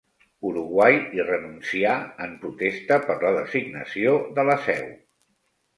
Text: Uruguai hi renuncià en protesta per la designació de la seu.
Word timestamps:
Uruguai 0.51 0.95
hi 1.17 1.21
renuncià 1.27 1.93
en 2.27 2.35
protesta 2.47 3.01
per 3.11 3.21
la 3.27 3.35
designació 3.39 4.19
de 4.41 4.49
la 4.53 4.59
seu. 4.71 4.93